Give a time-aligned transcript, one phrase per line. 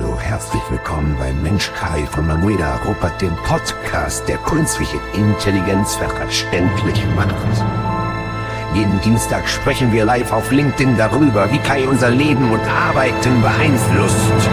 [0.00, 7.04] Hallo, herzlich willkommen bei Mensch Kai von Manuela Ruppert, dem Podcast, der künstliche Intelligenz verständlich
[7.16, 7.34] macht.
[8.74, 14.48] Jeden Dienstag sprechen wir live auf LinkedIn darüber, wie Kai unser Leben und Arbeiten beeinflusst.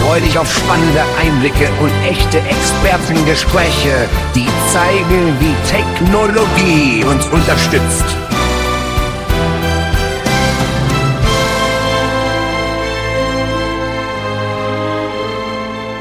[0.00, 8.27] Freu dich auf spannende Einblicke und echte Expertengespräche, die zeigen, wie Technologie uns unterstützt.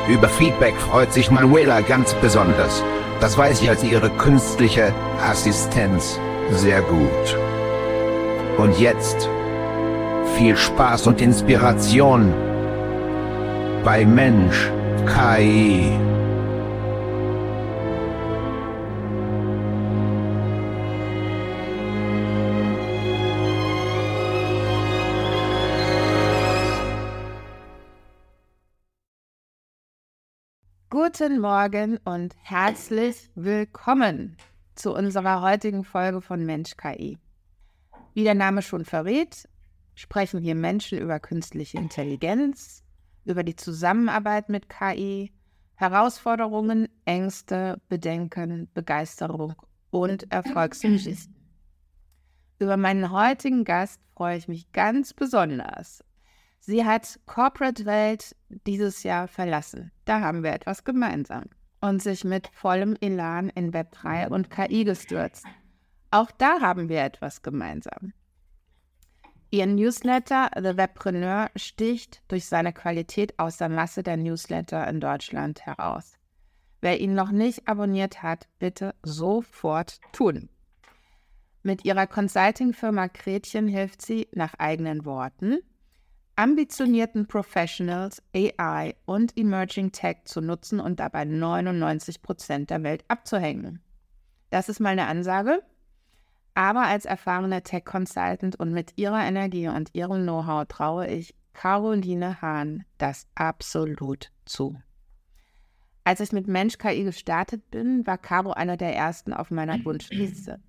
[0.09, 2.81] Über Feedback freut sich Manuela ganz besonders.
[3.19, 6.17] Das weiß ich als ihre künstliche Assistenz
[6.51, 7.37] sehr gut.
[8.57, 9.29] Und jetzt
[10.37, 12.33] viel Spaß und Inspiration
[13.83, 14.71] bei Mensch
[15.05, 15.91] KI.
[31.17, 34.37] Guten Morgen und herzlich willkommen
[34.75, 37.17] zu unserer heutigen Folge von Mensch KI.
[38.13, 39.49] Wie der Name schon verrät,
[39.95, 42.83] sprechen hier Menschen über künstliche Intelligenz,
[43.25, 45.31] über die Zusammenarbeit mit KI,
[45.73, 49.55] Herausforderungen, Ängste, Bedenken, Begeisterung
[49.89, 51.35] und Erfolgsgeschichten.
[52.59, 56.03] Über meinen heutigen Gast freue ich mich ganz besonders,
[56.67, 59.93] Sie hat Corporate Welt dieses Jahr verlassen.
[60.03, 61.45] Da haben wir etwas gemeinsam
[61.79, 65.45] und sich mit vollem Elan in Web3 und KI gestürzt.
[66.11, 68.11] Auch da haben wir etwas gemeinsam.
[69.49, 75.65] Ihr Newsletter The Webpreneur sticht durch seine Qualität aus der Masse der Newsletter in Deutschland
[75.65, 76.17] heraus.
[76.81, 80.49] Wer ihn noch nicht abonniert hat, bitte sofort tun.
[81.63, 85.59] Mit ihrer Consulting-Firma Kretchen hilft sie nach eigenen Worten
[86.37, 93.81] ambitionierten Professionals AI und Emerging Tech zu nutzen und dabei 99 Prozent der Welt abzuhängen.
[94.51, 95.63] Das ist mal eine Ansage.
[96.53, 102.85] Aber als erfahrener Tech-Consultant und mit ihrer Energie und ihrem Know-how traue ich Caroline Hahn
[102.99, 104.75] das absolut zu.
[106.03, 110.59] Als ich mit Mensch KI gestartet bin, war Caro einer der ersten auf meiner Wunschliste.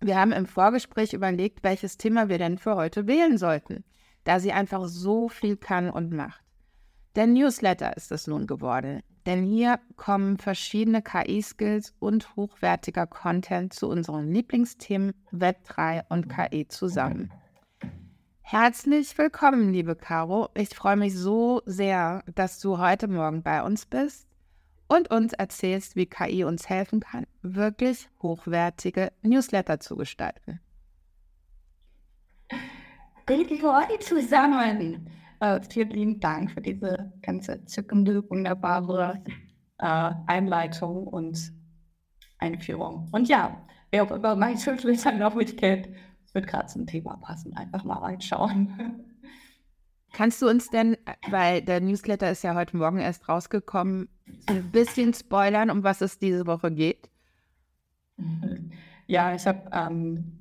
[0.00, 3.84] Wir haben im Vorgespräch überlegt, welches Thema wir denn für heute wählen sollten
[4.30, 6.40] da sie einfach so viel kann und macht.
[7.16, 13.88] Der Newsletter ist es nun geworden, denn hier kommen verschiedene KI-Skills und hochwertiger Content zu
[13.88, 17.32] unseren Lieblingsthemen Web3 und KI zusammen.
[18.42, 20.48] Herzlich willkommen, liebe Caro.
[20.54, 24.28] Ich freue mich so sehr, dass du heute Morgen bei uns bist
[24.86, 30.60] und uns erzählst, wie KI uns helfen kann, wirklich hochwertige Newsletter zu gestalten.
[33.26, 35.08] Guten Morgen zusammen.
[35.40, 39.22] Äh, vielen lieben Dank für diese ganze zückende, wunderbare
[39.78, 41.52] äh, Einleitung und
[42.38, 43.08] Einführung.
[43.12, 45.88] Und ja, wer auch immer mein Schulschwester noch nicht kennt,
[46.32, 47.56] wird gerade zum Thema passen.
[47.56, 49.04] Einfach mal reinschauen.
[50.12, 50.96] Kannst du uns denn,
[51.28, 54.08] weil der Newsletter ist ja heute Morgen erst rausgekommen,
[54.46, 57.10] ein bisschen spoilern, um was es diese Woche geht?
[59.06, 60.39] Ja, ich habe ähm,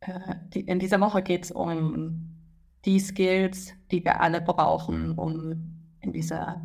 [0.00, 2.30] äh, die, in dieser Woche geht es um
[2.84, 6.60] die Skills, die wir alle brauchen, um in dieser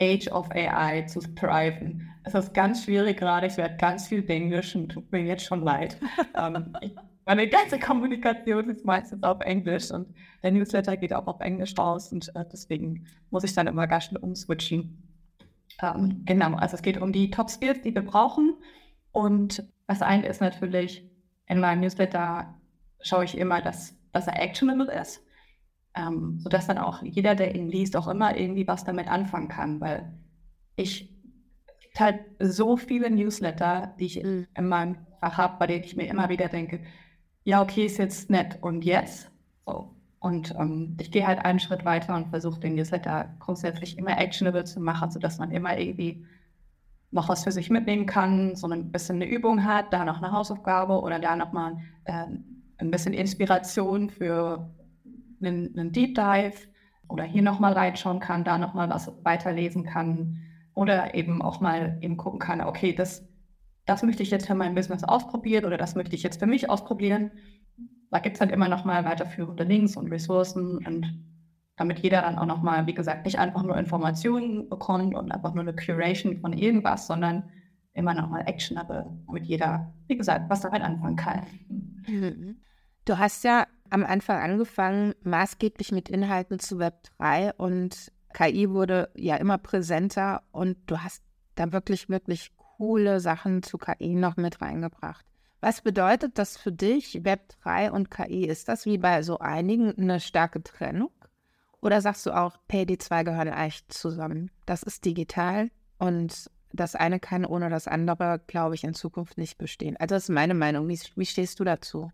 [0.00, 2.08] Age of AI zu thriven.
[2.24, 3.46] Es ist ganz schwierig gerade.
[3.46, 5.98] Ich werde ganz viel Englisch und tut mir jetzt schon leid.
[6.36, 6.76] ähm,
[7.24, 12.12] meine ganze Kommunikation ist meistens auf Englisch und der Newsletter geht auch auf Englisch raus
[12.12, 15.02] und äh, deswegen muss ich dann immer ganz schnell umswitchen.
[15.82, 18.54] Um, genau, also es geht um die Top Skills, die wir brauchen.
[19.12, 21.04] Und das eine ist natürlich
[21.46, 22.54] in meinem Newsletter
[23.06, 25.22] schaue ich immer, dass, dass er actionable ist,
[25.94, 29.80] ähm, sodass dann auch jeder, der ihn liest, auch immer irgendwie was damit anfangen kann,
[29.80, 30.12] weil
[30.76, 31.14] ich
[31.98, 36.08] halt so viele Newsletter, die ich in, in meinem Fach habe, bei denen ich mir
[36.08, 36.80] immer wieder denke,
[37.44, 39.30] ja, okay, ist jetzt nett und jetzt.
[39.64, 39.94] So.
[40.18, 44.64] Und ähm, ich gehe halt einen Schritt weiter und versuche den Newsletter grundsätzlich immer actionable
[44.64, 46.26] zu machen, sodass man immer irgendwie
[47.12, 50.32] noch was für sich mitnehmen kann, so ein bisschen eine Übung hat, da noch eine
[50.32, 52.26] Hausaufgabe oder da nochmal äh,
[52.78, 54.74] ein bisschen Inspiration für
[55.40, 56.68] einen, einen Deep Dive
[57.08, 60.42] oder hier nochmal reinschauen kann, da nochmal was weiterlesen kann
[60.74, 63.26] oder eben auch mal eben gucken kann, okay, das,
[63.86, 66.68] das möchte ich jetzt für mein Business ausprobieren oder das möchte ich jetzt für mich
[66.68, 67.30] ausprobieren.
[68.10, 71.24] Da gibt es halt immer nochmal weiterführende Links und Ressourcen und
[71.76, 75.62] damit jeder dann auch nochmal, wie gesagt, nicht einfach nur Informationen bekommt und einfach nur
[75.62, 77.50] eine Curation von irgendwas, sondern
[77.92, 81.46] immer nochmal actionable, damit jeder, wie gesagt, was damit anfangen kann.
[82.06, 82.56] Mhm.
[83.06, 89.10] Du hast ja am Anfang angefangen, maßgeblich mit Inhalten zu Web 3 und KI wurde
[89.14, 91.22] ja immer präsenter und du hast
[91.54, 95.24] da wirklich, wirklich coole Sachen zu KI noch mit reingebracht.
[95.60, 98.44] Was bedeutet das für dich, Web 3 und KI?
[98.44, 101.12] Ist das wie bei so einigen eine starke Trennung?
[101.80, 104.50] Oder sagst du auch, hey, die zwei gehören eigentlich zusammen?
[104.66, 109.58] Das ist digital und das eine kann ohne das andere, glaube ich, in Zukunft nicht
[109.58, 109.96] bestehen.
[109.96, 110.88] Also das ist meine Meinung.
[110.88, 112.10] Wie, wie stehst du dazu?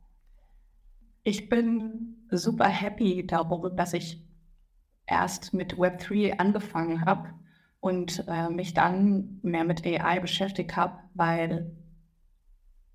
[1.24, 4.22] Ich bin super happy darüber, dass ich
[5.06, 7.30] erst mit Web3 angefangen habe
[7.80, 11.76] und äh, mich dann mehr mit AI beschäftigt habe, weil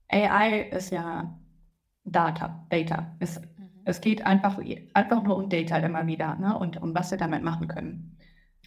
[0.09, 1.39] AI ist ja
[2.03, 3.15] Data, Data.
[3.19, 3.69] Es, mhm.
[3.85, 4.59] es geht einfach,
[4.93, 6.57] einfach nur um Data immer wieder ne?
[6.57, 8.17] und um was wir damit machen können.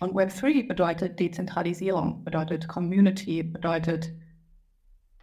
[0.01, 4.15] Und Web3 bedeutet Dezentralisierung, bedeutet Community, bedeutet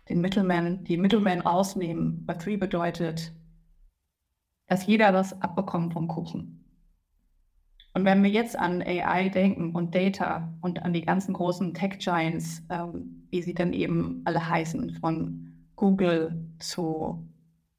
[0.09, 2.25] den Middleman, die Middleman rausnehmen.
[2.27, 3.33] Web3 bedeutet,
[4.67, 6.63] dass jeder was abbekommt vom Kuchen.
[7.93, 12.63] Und wenn wir jetzt an AI denken und Data und an die ganzen großen Tech-Giants,
[12.69, 17.27] ähm, wie sie dann eben alle heißen, von Google zu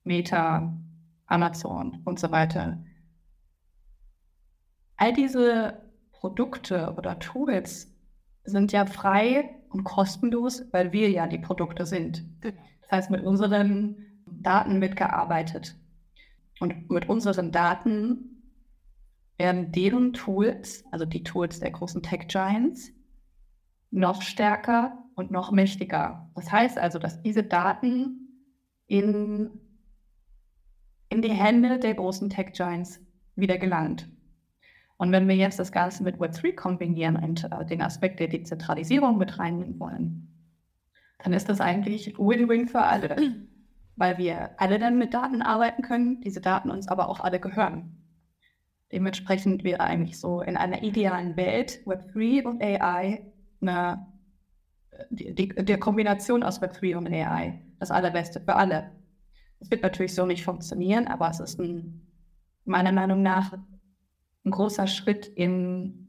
[0.02, 0.76] Meta,
[1.26, 2.82] Amazon und so weiter,
[4.96, 7.94] all diese Produkte oder Tools
[8.42, 12.24] sind ja frei und kostenlos, weil wir ja die Produkte sind.
[12.40, 12.60] Genau.
[12.82, 13.96] Das heißt, mit unseren
[14.26, 15.76] Daten wird gearbeitet.
[16.60, 18.42] Und mit unseren Daten
[19.36, 22.90] werden deren Tools, also die Tools der großen Tech Giants,
[23.90, 26.30] noch stärker und noch mächtiger.
[26.34, 28.28] Das heißt also, dass diese Daten
[28.86, 29.50] in,
[31.08, 33.00] in die Hände der großen Tech Giants
[33.36, 34.08] wieder gelangt.
[34.96, 39.16] Und wenn wir jetzt das Ganze mit Web3 kombinieren und äh, den Aspekt der Dezentralisierung
[39.16, 40.28] mit reinnehmen wollen,
[41.22, 43.16] dann ist das eigentlich Win-Win für alle,
[43.98, 47.96] weil wir alle dann mit Daten arbeiten können, diese Daten uns aber auch alle gehören.
[48.92, 53.26] Dementsprechend wäre eigentlich so in einer idealen Welt Web3 und AI
[53.60, 54.06] eine,
[55.10, 58.92] die, die, der Kombination aus Web3 und AI das Allerbeste für alle.
[59.60, 62.06] Es wird natürlich so nicht funktionieren, aber es ist ein,
[62.64, 63.52] meiner Meinung nach
[64.44, 66.08] ein großer Schritt in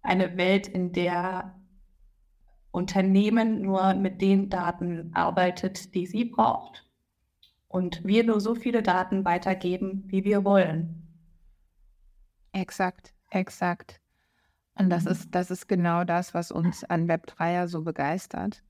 [0.00, 1.54] eine Welt, in der
[2.70, 6.87] Unternehmen nur mit den Daten arbeitet, die sie braucht
[7.68, 11.06] und wir nur so viele Daten weitergeben, wie wir wollen.
[12.52, 14.00] Exakt, exakt.
[14.74, 15.10] Und das mhm.
[15.12, 18.62] ist, das ist genau das, was uns an Web3 ja so begeistert.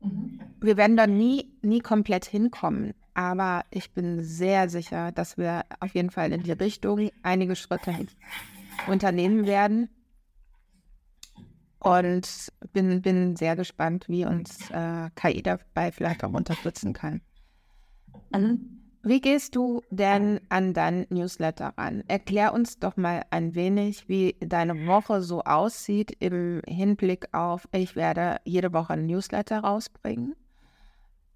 [0.00, 0.40] Mhm.
[0.60, 5.94] Wir werden da nie, nie komplett hinkommen, aber ich bin sehr sicher, dass wir auf
[5.94, 7.94] jeden Fall in die Richtung einige Schritte
[8.86, 9.90] unternehmen werden.
[11.78, 17.20] Und bin, bin sehr gespannt, wie uns äh, KI dabei vielleicht auch unterstützen kann.
[18.30, 18.70] Mhm.
[19.02, 22.04] Wie gehst du denn an dein Newsletter ran?
[22.08, 27.96] Erklär uns doch mal ein wenig, wie deine Woche so aussieht im Hinblick auf, ich
[27.96, 30.34] werde jede Woche ein Newsletter rausbringen.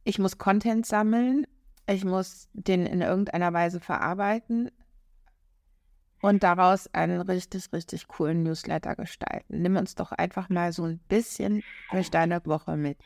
[0.04, 1.46] Ich muss Content sammeln.
[1.86, 4.70] Ich muss den in irgendeiner Weise verarbeiten
[6.20, 9.62] und daraus einen richtig, richtig coolen Newsletter gestalten.
[9.62, 12.98] Nimm uns doch einfach mal so ein bisschen durch deine Woche mit.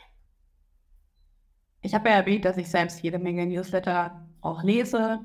[1.83, 5.21] Ich habe ja erwähnt, dass ich selbst jede Menge Newsletter auch lese.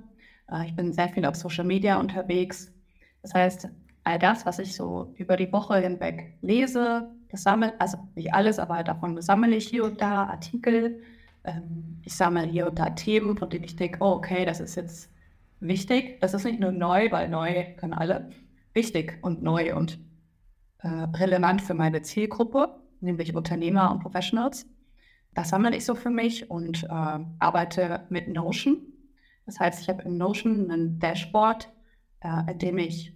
[0.51, 2.73] Äh, ich bin sehr viel auf Social Media unterwegs.
[3.21, 3.69] Das heißt,
[4.03, 8.57] all das, was ich so über die Woche hinweg lese, das sammle, also nicht alles,
[8.57, 11.03] aber davon sammle ich hier und da Artikel.
[11.43, 14.75] Ähm, ich sammle hier und da Themen, von denen ich denke, oh, okay, das ist
[14.75, 15.11] jetzt
[15.59, 16.19] wichtig.
[16.21, 18.31] Das ist nicht nur neu, weil neu können alle.
[18.73, 19.99] Wichtig und neu und
[20.79, 24.65] äh, relevant für meine Zielgruppe, nämlich Unternehmer und Professionals.
[25.37, 28.87] Das sammle ich so für mich und äh, arbeite mit Notion.
[29.45, 31.71] Das heißt, ich habe in Notion ein Dashboard,
[32.21, 33.15] äh, in dem ich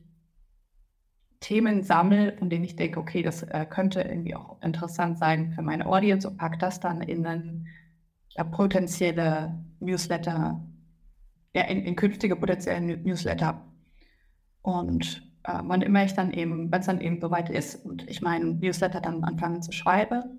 [1.39, 5.63] Themen sammle, von denen ich denke, okay, das äh, könnte irgendwie auch interessant sein für
[5.63, 7.67] meine Audience und packe das dann in ein
[8.29, 10.63] ja, potenzielle Newsletter,
[11.55, 13.65] ja, in, in künftige potenzielle Newsletter.
[14.61, 18.21] Und äh, wann immer ich dann eben, wenn es dann eben soweit ist und ich
[18.21, 20.37] meinen Newsletter dann anfange zu schreiben,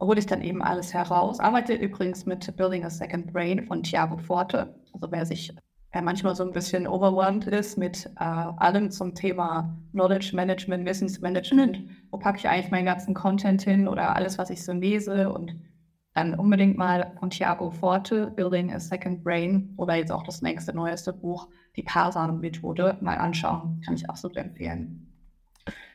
[0.00, 1.40] hole ich dann eben alles heraus.
[1.40, 4.74] Arbeite übrigens mit Building a Second Brain von Thiago Forte.
[4.92, 5.54] Also wer sich
[5.92, 11.78] wer manchmal so ein bisschen overwhelmed ist mit äh, allem zum Thema Knowledge Management, Wissensmanagement,
[12.10, 15.56] wo packe ich eigentlich meinen ganzen Content hin oder alles, was ich so lese und
[16.14, 20.74] dann unbedingt mal von Thiago Forte, Building a Second Brain oder jetzt auch das nächste,
[20.74, 23.80] neueste Buch, die Parsan-Methode, mal anschauen.
[23.84, 25.06] Kann ich absolut empfehlen.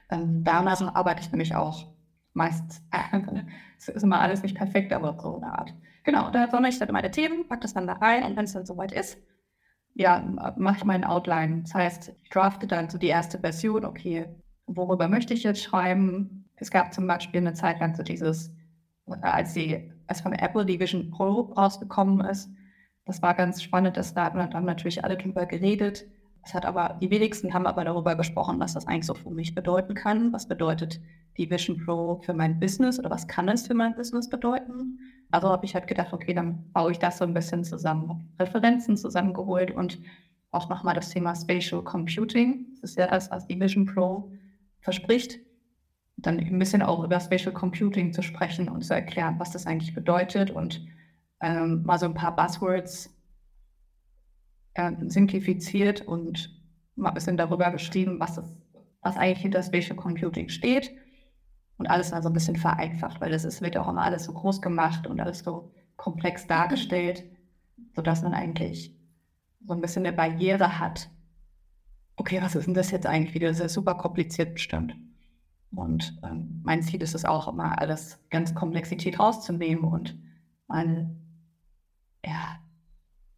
[0.09, 1.95] Ähm, danach arbeite ich nämlich auch
[2.36, 2.84] meistens.
[3.77, 5.74] Es ist immer alles nicht perfekt, aber so eine Art.
[6.06, 8.54] Genau, da sammle ich dann meine Themen, packe das dann da rein und wenn es
[8.54, 9.18] dann soweit ist,
[9.94, 10.24] ja,
[10.58, 11.63] mache ich meinen Outline.
[11.63, 14.27] Das heißt, ich drafte dann so die erste Version, okay,
[14.65, 16.50] worüber möchte ich jetzt schreiben?
[16.56, 18.54] Es gab zum Beispiel eine Zeit lang so dieses,
[19.22, 22.50] als die, als von Apple die Vision Pro rausgekommen ist,
[23.06, 26.06] das war ganz spannend, dass da haben natürlich alle drüber geredet.
[26.46, 29.56] Es hat aber, die wenigsten haben aber darüber gesprochen, was das eigentlich so für mich
[29.56, 30.32] bedeuten kann.
[30.32, 31.02] Was bedeutet
[31.38, 35.00] die Vision Pro für mein Business oder was kann es für mein Business bedeuten?
[35.32, 38.96] Also habe ich halt gedacht, okay, dann baue ich das so ein bisschen zusammen, Referenzen
[38.96, 40.00] zusammengeholt und
[40.52, 42.68] auch nochmal das Thema Spatial Computing.
[42.80, 44.32] Das ist ja das, was die Vision Pro
[44.82, 45.40] verspricht.
[46.18, 49.96] Dann ein bisschen auch über Spatial Computing zu sprechen und zu erklären, was das eigentlich
[49.96, 50.86] bedeutet und
[51.42, 53.14] ähm, mal so ein paar Buzzwords
[54.75, 56.50] äh, simplifiziert und
[56.96, 58.53] mal ein bisschen darüber geschrieben, was, das,
[59.01, 60.91] was eigentlich hinter Spatial Computing steht
[61.77, 64.34] und alles mal so ein bisschen vereinfacht, weil das ist, wird auch immer alles so
[64.34, 67.25] groß gemacht und alles so komplex dargestellt,
[67.96, 68.96] sodass man eigentlich
[69.65, 71.10] so ein bisschen eine Barriere hat.
[72.17, 73.50] Okay, was ist denn das jetzt eigentlich wieder?
[73.50, 74.96] Das ist super kompliziert bestimmt.
[75.72, 80.17] Und ähm, mein Ziel ist es auch immer, alles ganz Komplexität rauszunehmen und
[80.67, 81.13] mal
[82.25, 82.60] ja,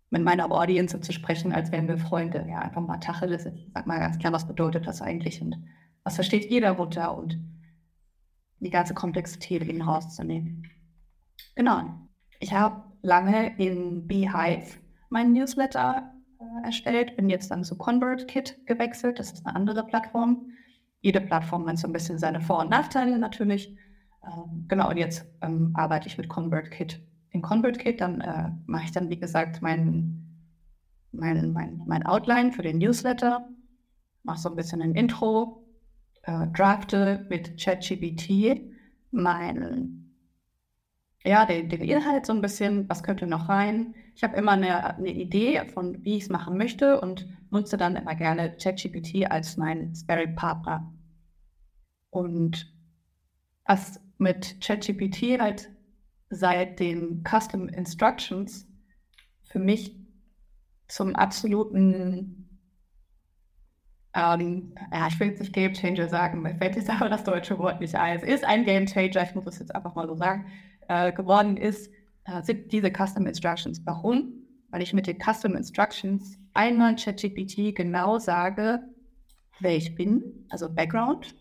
[0.09, 2.45] mit meiner Audience zu sprechen, als wären wir Freunde.
[2.49, 3.47] Ja, einfach mal Tacheles.
[3.73, 5.57] Sag mal ganz klar, was bedeutet das eigentlich und
[6.03, 7.37] was versteht jeder darunter und
[8.59, 10.63] die ganze Komplexität eben rauszunehmen.
[11.55, 11.83] Genau.
[12.39, 14.77] Ich habe lange in Beehive
[15.09, 19.19] meinen Newsletter äh, erstellt, bin jetzt dann zu ConvertKit gewechselt.
[19.19, 20.51] Das ist eine andere Plattform.
[21.01, 23.75] Jede Plattform hat so ein bisschen seine Vor- und Nachteile natürlich.
[24.23, 27.01] Ähm, genau, und jetzt ähm, arbeite ich mit ConvertKit
[27.37, 30.25] in ConvertKit, dann äh, mache ich dann, wie gesagt, mein,
[31.11, 33.47] mein, mein, mein Outline für den Newsletter,
[34.23, 35.63] mache so ein bisschen ein Intro,
[36.23, 38.73] äh, drafte mit ChatGPT
[39.11, 40.15] meinen,
[41.23, 43.95] ja, den, den Inhalt so ein bisschen, was könnte noch rein.
[44.15, 47.95] Ich habe immer eine, eine Idee von, wie ich es machen möchte und nutze dann
[47.95, 50.93] immer gerne ChatGPT als mein Sparring-Partner.
[52.09, 52.73] Und
[53.65, 55.69] was mit ChatGPT halt
[56.29, 58.67] seit den Custom Instructions
[59.43, 59.95] für mich
[60.87, 62.49] zum absoluten,
[64.13, 67.57] ähm, ja, ich will jetzt nicht Game Changer sagen, mir fällt jetzt aber das deutsche
[67.59, 68.17] Wort nicht ein.
[68.17, 70.47] Es ist ein Game Changer, ich muss es jetzt einfach mal so sagen,
[70.87, 71.91] äh, geworden ist,
[72.25, 73.81] äh, sind diese Custom Instructions.
[73.85, 74.33] Warum?
[74.69, 78.81] Weil ich mit den Custom Instructions einmal ChatGPT genau sage,
[79.59, 81.35] wer ich bin, also Background,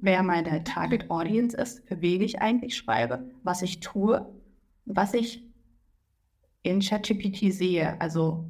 [0.00, 4.26] wer meine Target Audience ist, für wen ich eigentlich schreibe, was ich tue,
[4.84, 5.44] was ich
[6.62, 8.00] in ChatGPT sehe.
[8.00, 8.48] Also,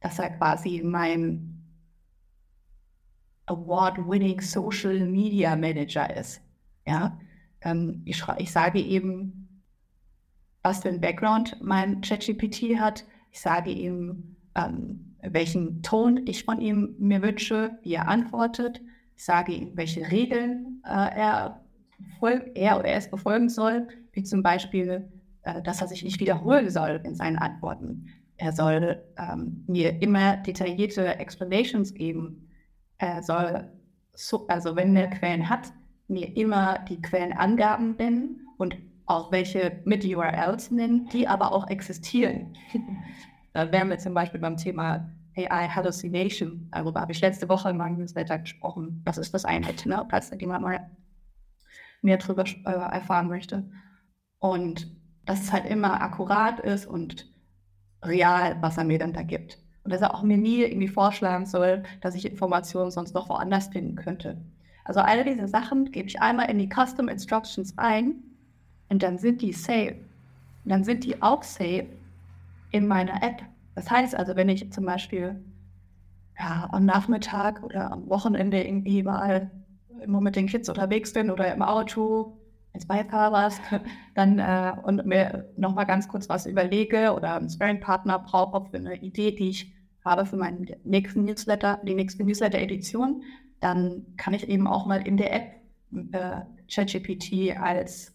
[0.00, 1.62] dass er quasi mein
[3.46, 6.40] Award-winning Social Media Manager ist.
[6.86, 7.18] Ja,
[7.62, 9.62] ähm, ich, ich sage eben,
[10.62, 13.04] was für ein Background mein ChatGPT hat.
[13.30, 18.80] Ich sage ihm, ähm, welchen Ton ich von ihm mir wünsche, wie er antwortet.
[19.16, 21.60] Ich sage ihm, welche Regeln äh, er,
[22.54, 25.08] er oder es befolgen soll, wie zum Beispiel,
[25.42, 28.06] äh, dass er sich nicht wiederholen soll in seinen Antworten.
[28.36, 32.50] Er soll ähm, mir immer detaillierte Explanations geben.
[32.98, 33.70] Er soll,
[34.12, 35.72] so, also wenn er Quellen hat,
[36.08, 42.56] mir immer die Quellenangaben nennen und auch welche mit URLs nennen, die aber auch existieren.
[43.52, 46.68] da wären wir zum Beispiel beim Thema AI Hallucination.
[46.70, 49.02] Darüber habe ich letzte Woche in meinem Newsletter gesprochen.
[49.04, 50.06] Was ist das eigentlich, ne?
[50.10, 50.90] falls jemand mal
[52.02, 53.64] mehr darüber äh, erfahren möchte.
[54.38, 57.32] Und dass es halt immer akkurat ist und
[58.02, 59.58] real, was er mir dann da gibt.
[59.82, 63.68] Und dass er auch mir nie irgendwie vorschlagen soll, dass ich Informationen sonst noch woanders
[63.68, 64.40] finden könnte.
[64.84, 68.16] Also alle diese Sachen gebe ich einmal in die Custom Instructions ein
[68.90, 69.96] und dann sind die safe.
[70.64, 71.86] Und dann sind die auch safe
[72.70, 73.42] in meiner App.
[73.74, 75.44] Das heißt also, wenn ich zum Beispiel
[76.38, 79.50] ja, am Nachmittag oder am Wochenende irgendwie mal
[80.02, 82.38] immer mit den Kids unterwegs bin oder im Auto
[82.72, 83.52] als Beifahrer,
[84.14, 88.96] dann äh, und mir nochmal ganz kurz was überlege oder einen Sparing-Partner brauche für eine
[88.96, 93.22] Idee, die ich habe für meinen nächsten Newsletter, die nächste Newsletter-Edition,
[93.60, 95.54] dann kann ich eben auch mal in der App
[96.12, 98.12] äh, ChatGPT als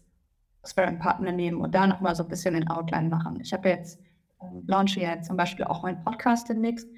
[0.64, 3.40] Sparing-Partner nehmen und da nochmal so ein bisschen den Outline machen.
[3.40, 3.98] Ich habe jetzt
[4.66, 6.88] launche ja zum Beispiel auch meinen Podcast demnächst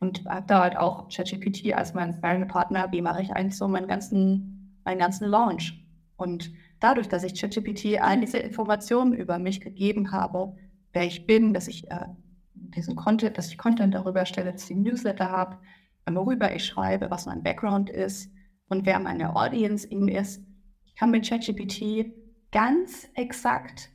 [0.00, 2.92] und habe da halt auch ChatGPT als mein Sparring-Partner.
[2.92, 5.84] Wie mache ich eigentlich so meinen ganzen, meinen ganzen Launch?
[6.16, 10.54] Und dadurch, dass ich ChatGPT all diese Informationen über mich gegeben habe,
[10.92, 12.06] wer ich bin, dass ich äh,
[12.54, 15.58] diesen Content, dass ich Content darüber stelle, dass ich Newsletter habe,
[16.10, 18.30] worüber ich schreibe, was mein Background ist
[18.68, 20.42] und wer meine Audience eben ist,
[20.98, 22.12] kann mit ChatGPT
[22.52, 23.90] ganz exakt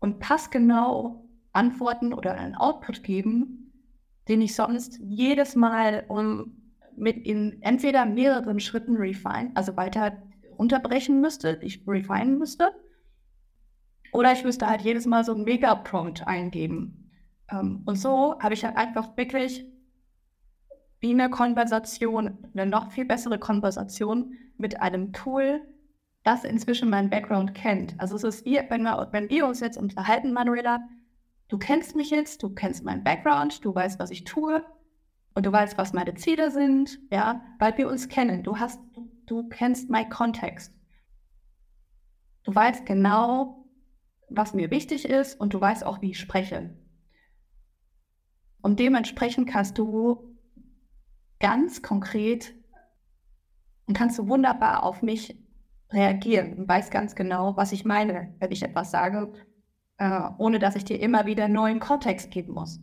[0.00, 1.25] und passgenau
[1.56, 3.72] Antworten oder einen Output geben,
[4.28, 6.62] den ich sonst jedes Mal um
[6.96, 10.22] mit in entweder mehreren Schritten refine, also weiter
[10.58, 12.72] runterbrechen müsste, ich refine müsste,
[14.12, 17.10] oder ich müsste halt jedes Mal so einen Mega-Prompt eingeben.
[17.50, 19.66] Ähm, und so habe ich halt einfach wirklich
[21.00, 25.60] wie eine Konversation, eine noch viel bessere Konversation mit einem Tool,
[26.24, 27.94] das inzwischen meinen Background kennt.
[27.98, 30.80] Also es ist wie, wenn wir, wenn wir uns jetzt unterhalten, Manuela,
[31.48, 34.64] du kennst mich jetzt, du kennst meinen Background, du weißt, was ich tue
[35.34, 38.42] und du weißt, was meine Ziele sind, ja, weil wir uns kennen.
[38.42, 38.80] Du hast,
[39.26, 40.72] du, kennst meinen Kontext.
[42.44, 43.68] Du weißt genau,
[44.28, 46.76] was mir wichtig ist und du weißt auch, wie ich spreche.
[48.62, 50.36] Und dementsprechend kannst du
[51.38, 52.54] ganz konkret
[53.86, 55.38] und kannst du wunderbar auf mich
[55.90, 59.32] reagieren und weißt ganz genau, was ich meine, wenn ich etwas sage,
[59.98, 62.80] äh, ohne dass ich dir immer wieder neuen Kontext geben muss.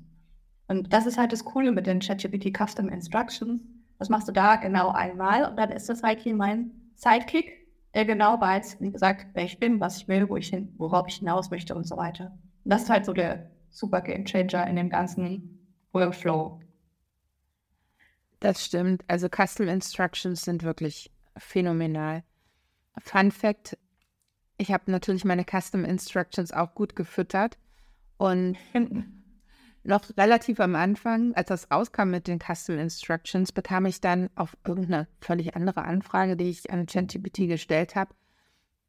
[0.68, 3.62] Und das ist halt das Coole mit den ChatGPT Custom Instructions.
[4.00, 8.06] Das machst du da genau einmal und dann ist das halt hier mein Sidekick, der
[8.06, 11.18] genau weiß, wie gesagt, wer ich bin, was ich will, wo ich hin, worauf ich
[11.18, 12.38] hinaus möchte und so weiter.
[12.64, 15.60] Und das ist halt so der super Game Changer in dem ganzen
[15.92, 16.60] Workflow.
[18.40, 19.04] Das stimmt.
[19.08, 22.24] Also Custom Instructions sind wirklich phänomenal.
[23.00, 23.78] Fun Fact:
[24.58, 27.58] Ich habe natürlich meine Custom Instructions auch gut gefüttert
[28.18, 28.58] und
[29.84, 34.56] noch relativ am Anfang, als das rauskam mit den Custom Instructions, bekam ich dann auf
[34.66, 38.14] irgendeine völlig andere Anfrage, die ich an ChatGPT gestellt habe,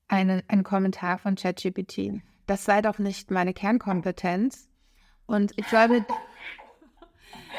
[0.06, 2.22] einen, einen Kommentar von ChatGPT.
[2.46, 4.68] Das sei doch nicht meine Kernkompetenz.
[5.26, 6.06] Und ich soll, mir,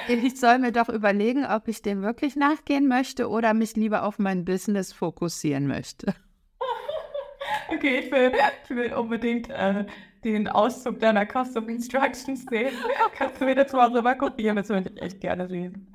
[0.07, 4.19] ich soll mir doch überlegen, ob ich dem wirklich nachgehen möchte oder mich lieber auf
[4.19, 6.13] mein Business fokussieren möchte.
[7.69, 8.31] Okay, ich will,
[8.63, 9.85] ich will unbedingt äh,
[10.23, 12.73] den Auszug deiner Custom Instructions sehen.
[13.15, 14.55] Kannst du mir das mal rüber kopieren?
[14.55, 15.93] Das würde ich echt gerne sehen.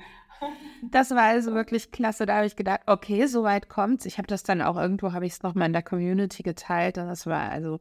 [0.82, 2.26] Das war also wirklich klasse.
[2.26, 4.06] Da habe ich gedacht, okay, soweit kommt's.
[4.06, 6.96] Ich habe das dann auch irgendwo, habe ich es nochmal in der Community geteilt.
[6.98, 7.80] Und das war also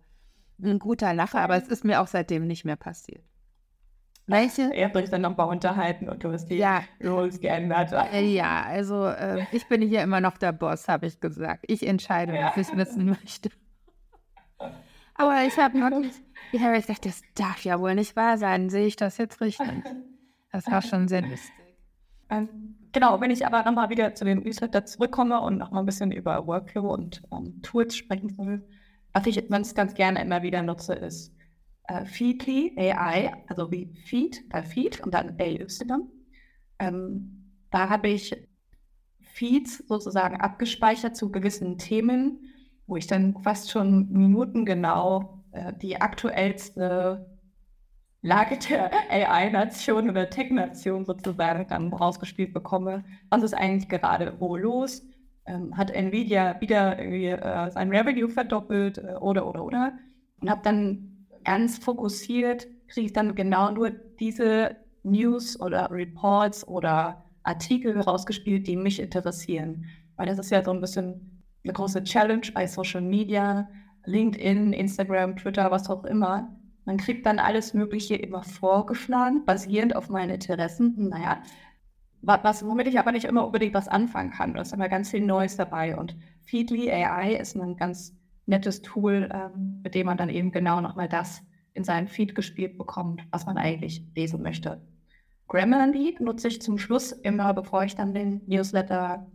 [0.61, 3.23] ein guter Lacher, aber es ist mir auch seitdem nicht mehr passiert.
[4.27, 4.71] Welche?
[4.75, 6.83] Ihr habt euch dann nochmal unterhalten und du hast die ja.
[7.03, 7.91] Rules geändert.
[8.13, 11.65] Äh, ja, also äh, ich bin hier immer noch der Boss, habe ich gesagt.
[11.67, 12.53] Ich entscheide, ja.
[12.55, 13.49] was ich wissen möchte.
[15.15, 16.13] Aber ich habe wirklich,
[16.51, 18.69] ich habe gedacht, das darf ja wohl nicht wahr sein.
[18.69, 19.83] Sehe ich das jetzt richtig?
[20.51, 21.53] Das war schon sehr lustig.
[22.29, 26.11] Ähm, genau, wenn ich aber nochmal wieder zu den Newsletter zurückkomme und nochmal ein bisschen
[26.11, 28.67] über Workflow und ähm, Tools sprechen will,
[29.13, 31.33] was ich ganz, ganz gerne immer wieder nutze, ist
[31.87, 35.65] äh, Feedly AI, also wie Feed, äh, Feed und dann AY.
[36.79, 38.35] Ähm, da habe ich
[39.21, 42.48] Feeds sozusagen abgespeichert zu gewissen Themen,
[42.89, 47.25] wo ich dann fast schon minutengenau äh, die aktuellste
[48.21, 53.05] Lage der AI-Nation oder Tech-Nation sozusagen dann rausgespielt bekomme.
[53.29, 55.03] Was ist eigentlich gerade wo los?
[55.45, 59.93] Ähm, hat Nvidia wieder irgendwie äh, sein Revenue verdoppelt äh, oder oder oder?
[60.41, 67.23] Und habe dann ganz fokussiert, kriege ich dann genau nur diese News oder Reports oder
[67.43, 69.85] Artikel rausgespielt, die mich interessieren.
[70.17, 73.69] Weil das ist ja so ein bisschen eine große Challenge bei Social Media,
[74.05, 76.55] LinkedIn, Instagram, Twitter, was auch immer.
[76.85, 81.09] Man kriegt dann alles Mögliche immer vorgeschlagen, basierend auf meinen Interessen.
[81.09, 81.43] Naja,
[82.21, 84.53] was, womit ich aber nicht immer unbedingt was anfangen kann.
[84.53, 85.97] Da ist immer ganz viel Neues dabei.
[85.97, 90.81] Und Feedly AI ist ein ganz nettes Tool, ähm, mit dem man dann eben genau
[90.81, 91.43] nochmal das
[91.73, 94.81] in seinen Feed gespielt bekommt, was man eigentlich lesen möchte.
[95.47, 99.27] Grammarly nutze ich zum Schluss immer, bevor ich dann den Newsletter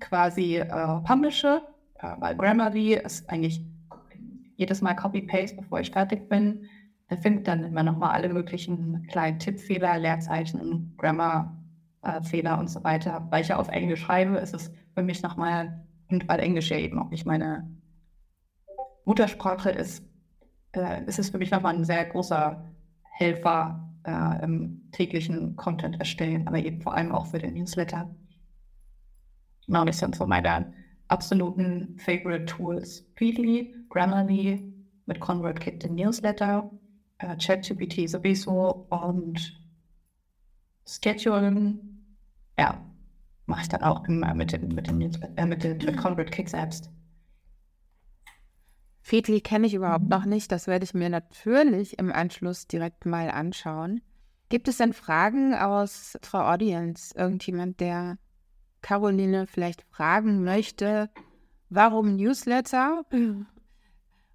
[0.00, 1.62] quasi äh, publishe,
[1.98, 3.64] äh, weil Grammarly ist eigentlich
[4.56, 6.66] jedes Mal Copy-Paste, bevor ich fertig bin.
[7.08, 13.26] Da findet dann immer nochmal alle möglichen kleinen Tippfehler, Leerzeichen, Grammar-Fehler äh, und so weiter.
[13.30, 16.78] Weil ich ja auf Englisch schreibe, ist es für mich nochmal, und weil Englisch ja
[16.78, 17.70] eben auch nicht meine
[19.04, 20.02] Muttersprache ist,
[20.72, 22.64] äh, ist es für mich nochmal ein sehr großer
[23.02, 28.14] Helfer äh, im täglichen Content erstellen, aber eben vor allem auch für den Newsletter.
[29.66, 30.72] Genau, das sind so meine
[31.08, 33.04] absoluten Favorite Tools.
[33.16, 34.72] Feedly, Grammarly,
[35.06, 36.70] mit ConvertKit den Newsletter,
[37.18, 39.60] äh, ChatGPT sowieso und
[40.86, 41.96] Schedulen,
[42.58, 42.80] ja,
[43.46, 45.00] mache ich dann auch immer mit den, mit den,
[45.36, 46.90] äh, mit den mit ConvertKit selbst.
[49.00, 50.10] Feedly kenne ich überhaupt mhm.
[50.10, 50.50] noch nicht.
[50.50, 54.00] Das werde ich mir natürlich im Anschluss direkt mal anschauen.
[54.48, 57.14] Gibt es denn Fragen aus unserer Audience?
[57.16, 58.18] Irgendjemand, der
[58.86, 61.10] Caroline vielleicht fragen möchte,
[61.70, 63.02] warum Newsletter?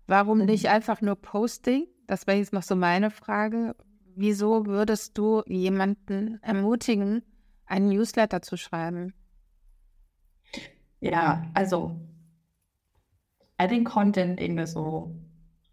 [0.08, 1.88] Warum nicht einfach nur Posting?
[2.06, 3.76] Das wäre jetzt noch so meine Frage.
[4.14, 7.24] wieso würdest du jemanden ermutigen,
[7.66, 9.14] einen Newsletter zu schreiben?
[11.00, 11.98] Ja, also
[13.56, 15.16] all den Content, den wir so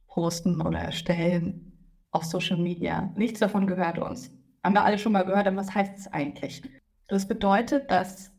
[0.06, 1.72] posten oder erstellen
[2.12, 4.30] auf Social Media, nichts davon gehört uns.
[4.62, 6.62] Haben wir alle schon mal gehört, aber was heißt es eigentlich?
[7.08, 8.37] Das bedeutet, dass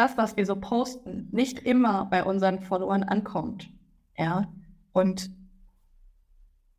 [0.00, 3.70] das, was wir so posten, nicht immer bei unseren Followern ankommt.
[4.16, 4.52] Ja,
[4.92, 5.30] und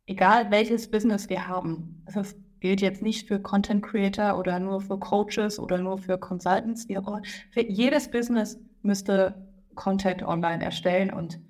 [0.06, 4.98] egal welches Business wir haben, das gilt jetzt nicht für Content Creator oder nur für
[4.98, 7.20] Coaches oder nur für Consultants, wie auch.
[7.52, 11.40] Für jedes Business müsste Content online erstellen und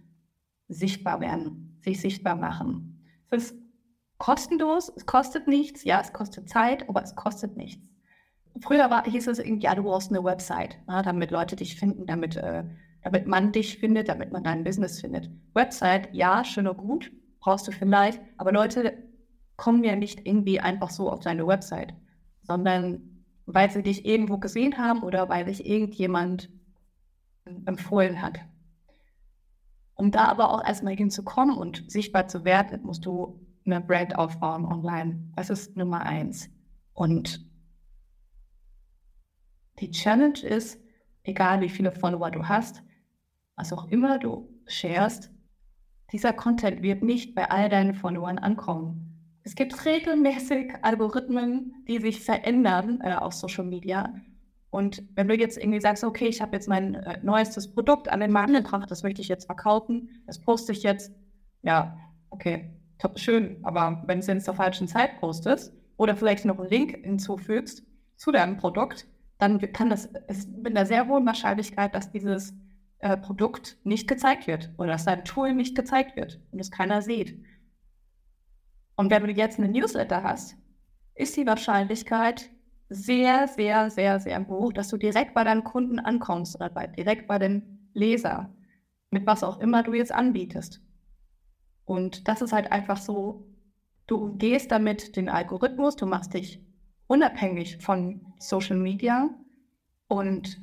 [0.68, 3.04] sichtbar werden, sich sichtbar machen.
[3.30, 3.62] Es ist
[4.18, 7.91] kostenlos, es kostet nichts, ja, es kostet Zeit, aber es kostet nichts.
[8.60, 11.76] Früher war, hieß es irgendwie, ja, du brauchst eine Website, na, ne, damit Leute dich
[11.76, 12.64] finden, damit, äh,
[13.02, 15.30] damit man dich findet, damit man dein Business findet.
[15.54, 17.10] Website, ja, schön und gut,
[17.40, 18.92] brauchst du vielleicht, aber Leute
[19.56, 21.94] kommen ja nicht irgendwie einfach so auf deine Website,
[22.42, 26.50] sondern weil sie dich irgendwo gesehen haben oder weil sich irgendjemand
[27.66, 28.40] empfohlen hat.
[29.94, 34.64] Um da aber auch erstmal hinzukommen und sichtbar zu werden, musst du eine Brand aufbauen
[34.64, 35.30] online.
[35.36, 36.50] Das ist Nummer eins.
[36.94, 37.44] Und
[39.80, 40.80] die Challenge ist,
[41.24, 42.82] egal wie viele Follower du hast,
[43.56, 45.30] was auch immer du sharest,
[46.12, 49.38] dieser Content wird nicht bei all deinen Followern ankommen.
[49.44, 54.12] Es gibt regelmäßig Algorithmen, die sich verändern äh, auf Social Media
[54.72, 58.20] und wenn du jetzt irgendwie sagst, okay, ich habe jetzt mein äh, neuestes Produkt an
[58.20, 61.12] den Markt gebracht, das möchte ich jetzt verkaufen, das poste ich jetzt,
[61.60, 61.98] ja,
[62.30, 63.58] okay, top, schön.
[63.64, 67.84] Aber wenn du es jetzt zur falschen Zeit postest oder vielleicht noch einen Link hinzufügst
[68.16, 69.06] zu deinem Produkt,
[69.42, 72.54] dann kann das, ist mit einer sehr hohen Wahrscheinlichkeit, dass dieses
[73.00, 77.02] äh, Produkt nicht gezeigt wird oder dass dein Tool nicht gezeigt wird und es keiner
[77.02, 77.42] sieht.
[78.94, 80.56] Und wenn du jetzt eine Newsletter hast,
[81.16, 82.50] ist die Wahrscheinlichkeit
[82.88, 87.26] sehr, sehr, sehr, sehr hoch, dass du direkt bei deinem Kunden ankommst oder bei, direkt
[87.26, 88.54] bei dem Leser,
[89.10, 90.80] mit was auch immer du jetzt anbietest.
[91.84, 93.48] Und das ist halt einfach so,
[94.06, 96.64] du gehst damit den Algorithmus, du machst dich
[97.12, 99.28] unabhängig von Social Media
[100.08, 100.58] und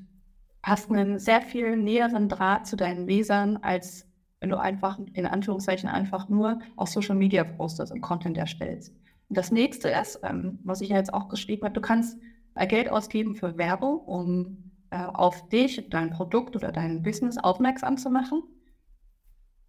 [0.63, 4.07] hast einen sehr viel näheren Draht zu deinen Lesern, als
[4.39, 8.95] wenn du einfach, in Anführungszeichen, einfach nur auf Social Media postest und Content erstellst.
[9.29, 12.19] Das nächste ist, ähm, was ich ja jetzt auch geschrieben habe, du kannst
[12.67, 18.09] Geld ausgeben für Werbung, um äh, auf dich, dein Produkt oder dein Business aufmerksam zu
[18.09, 18.41] machen.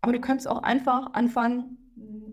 [0.00, 1.76] Aber du könntest auch einfach anfangen,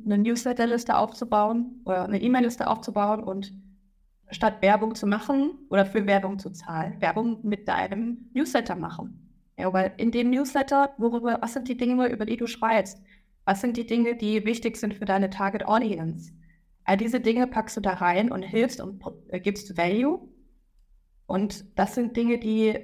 [0.05, 3.51] eine Newsletterliste aufzubauen oder eine E-Mail-Liste aufzubauen und
[4.31, 9.23] statt Werbung zu machen oder für Werbung zu zahlen, Werbung mit deinem Newsletter machen.
[9.57, 13.01] Ja, weil in dem Newsletter, worüber, was sind die Dinge, über die du schreibst?
[13.45, 16.31] Was sind die Dinge, die wichtig sind für deine Target Audience?
[16.83, 20.29] All diese Dinge packst du da rein und hilfst und äh, gibst Value.
[21.25, 22.77] Und das sind Dinge, die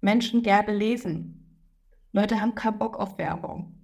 [0.00, 1.60] Menschen gerne lesen.
[2.12, 3.74] Leute haben keinen Bock auf Werbung.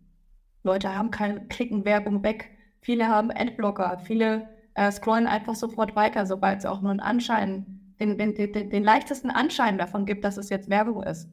[0.62, 2.50] Leute haben kein Klicken Werbung weg.
[2.80, 3.98] Viele haben Adblocker.
[3.98, 8.70] Viele äh, scrollen einfach sofort weiter, sobald es auch nur einen Anschein, den, den, den,
[8.70, 11.28] den leichtesten Anschein davon gibt, dass es jetzt Werbung ist.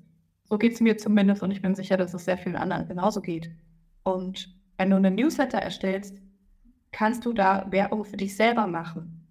[0.45, 3.21] So geht es mir zumindest und ich bin sicher, dass es sehr vielen anderen genauso
[3.21, 3.51] geht.
[4.03, 6.17] Und wenn du einen Newsletter erstellst,
[6.91, 9.27] kannst du da Werbung für dich selber machen.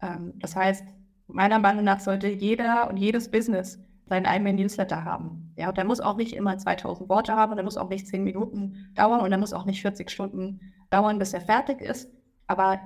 [0.00, 0.84] Ähm, das heißt,
[1.26, 5.54] meiner Meinung nach sollte jeder und jedes Business seinen eigenen Newsletter haben.
[5.56, 8.24] Ja, und der muss auch nicht immer 2000 Worte haben, der muss auch nicht 10
[8.24, 12.10] Minuten dauern und der muss auch nicht 40 Stunden dauern, bis er fertig ist.
[12.46, 12.80] Aber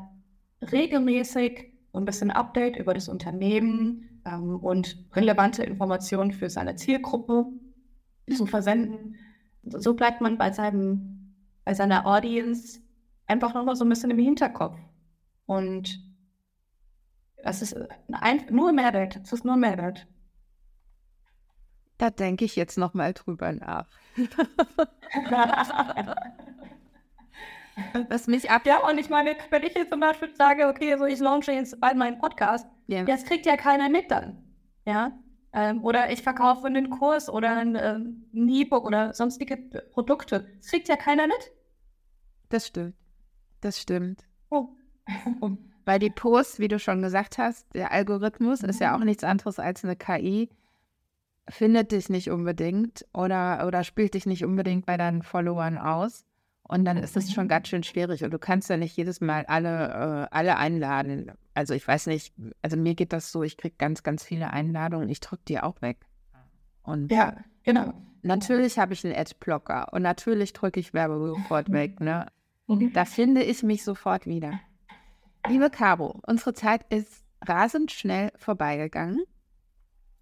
[0.60, 7.46] regelmäßig ein bisschen Update über das Unternehmen ähm, und relevante Informationen für seine Zielgruppe
[8.34, 9.16] zu versenden.
[9.62, 12.80] So bleibt man bei, seinem, bei seiner Audience
[13.26, 14.78] einfach nochmal so ein bisschen im Hinterkopf.
[15.46, 16.00] Und
[17.42, 17.76] das ist
[18.12, 19.16] ein, nur Mehrwert.
[19.16, 20.06] Das ist nur Mehrwert.
[21.98, 23.88] Da denke ich jetzt nochmal drüber nach.
[28.08, 28.66] Was mich ab.
[28.66, 31.78] Ja, und ich meine, wenn ich jetzt zum Beispiel sage, okay, so ich launche jetzt
[31.80, 33.04] bald meinen Podcast, yeah.
[33.04, 34.42] das kriegt ja keiner mit dann.
[34.86, 35.12] Ja.
[35.52, 40.46] Ähm, oder ich verkaufe einen Kurs oder ein, ähm, ein E-Book oder sonstige Produkte.
[40.58, 41.52] Das kriegt ja keiner mit.
[42.50, 42.94] Das stimmt.
[43.60, 44.24] Das stimmt.
[44.50, 44.68] Oh.
[45.86, 48.68] Weil die Posts, wie du schon gesagt hast, der Algorithmus mhm.
[48.68, 49.06] ist ja auch mhm.
[49.06, 50.50] nichts anderes als eine KI,
[51.48, 56.25] findet dich nicht unbedingt oder, oder spielt dich nicht unbedingt bei deinen Followern aus.
[56.68, 57.48] Und dann ist es schon mhm.
[57.48, 58.24] ganz schön schwierig.
[58.24, 61.32] Und du kannst ja nicht jedes Mal alle, äh, alle einladen.
[61.54, 65.08] Also ich weiß nicht, also mir geht das so, ich kriege ganz, ganz viele Einladungen,
[65.08, 65.98] ich drücke die auch weg.
[66.82, 67.94] Und ja, genau.
[68.22, 72.00] Natürlich habe ich einen Adblocker und natürlich drücke ich Werbung sofort weg.
[72.00, 72.26] Ne?
[72.92, 74.58] Da finde ich mich sofort wieder.
[75.48, 79.22] Liebe Caro, unsere Zeit ist rasend schnell vorbeigegangen.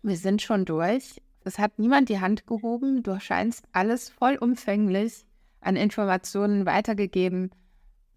[0.02, 1.22] Wir sind schon durch.
[1.44, 3.02] Es hat niemand die Hand gehoben.
[3.02, 5.24] Du scheinst alles vollumfänglich
[5.64, 7.50] an Informationen weitergegeben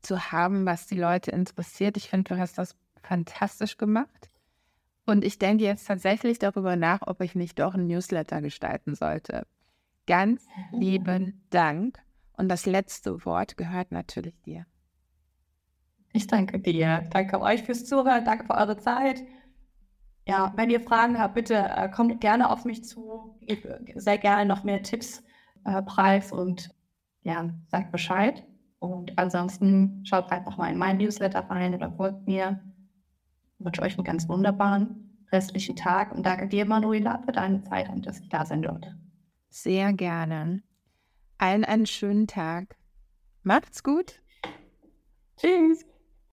[0.01, 1.97] zu haben, was die Leute interessiert.
[1.97, 4.29] Ich finde, du hast das fantastisch gemacht.
[5.05, 9.47] Und ich denke jetzt tatsächlich darüber nach, ob ich nicht doch ein Newsletter gestalten sollte.
[10.05, 11.99] Ganz lieben Dank.
[12.33, 14.65] Und das letzte Wort gehört natürlich dir.
[16.13, 17.03] Ich danke dir.
[17.12, 18.25] Danke euch fürs Zuhören.
[18.25, 19.23] Danke für eure Zeit.
[20.27, 23.38] Ja, wenn ihr Fragen habt, bitte äh, kommt gerne auf mich zu.
[23.41, 25.23] Ich sehr gerne noch mehr Tipps
[25.63, 26.69] äh, preis und
[27.23, 28.45] ja, sagt Bescheid.
[28.80, 32.62] Und ansonsten schaut einfach mal in mein Newsletter rein oder folgt mir.
[33.60, 37.89] Ich wünsche euch einen ganz wunderbaren restlichen Tag und danke dir, Manuela, für deine Zeit
[37.89, 38.95] und dass ich da sein durfte.
[39.49, 40.62] Sehr gerne.
[41.38, 42.77] Allen einen schönen Tag.
[43.43, 44.21] Macht's gut.
[45.38, 45.86] Tschüss.